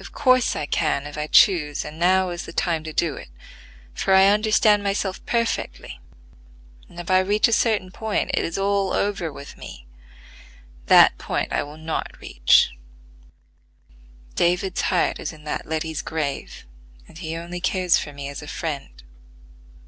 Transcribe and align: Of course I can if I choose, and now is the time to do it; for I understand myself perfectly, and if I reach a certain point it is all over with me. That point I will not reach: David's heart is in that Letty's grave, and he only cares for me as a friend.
Of 0.00 0.10
course 0.10 0.56
I 0.56 0.66
can 0.66 1.06
if 1.06 1.16
I 1.16 1.28
choose, 1.28 1.84
and 1.84 2.00
now 2.00 2.30
is 2.30 2.46
the 2.46 2.52
time 2.52 2.82
to 2.82 2.92
do 2.92 3.14
it; 3.14 3.28
for 3.94 4.12
I 4.12 4.26
understand 4.26 4.82
myself 4.82 5.24
perfectly, 5.24 6.00
and 6.88 6.98
if 6.98 7.08
I 7.12 7.20
reach 7.20 7.46
a 7.46 7.52
certain 7.52 7.92
point 7.92 8.32
it 8.34 8.44
is 8.44 8.58
all 8.58 8.92
over 8.92 9.32
with 9.32 9.56
me. 9.56 9.86
That 10.86 11.16
point 11.16 11.52
I 11.52 11.62
will 11.62 11.78
not 11.78 12.10
reach: 12.20 12.72
David's 14.34 14.80
heart 14.80 15.20
is 15.20 15.32
in 15.32 15.44
that 15.44 15.64
Letty's 15.64 16.02
grave, 16.02 16.66
and 17.06 17.16
he 17.16 17.36
only 17.36 17.60
cares 17.60 17.98
for 17.98 18.12
me 18.12 18.28
as 18.28 18.42
a 18.42 18.48
friend. 18.48 19.00